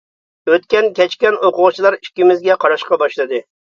[0.53, 3.49] ئۆتكەن كەچكەن ئوقۇغۇچىلار ئىككىمىزگە قاراشقا باشلىدى.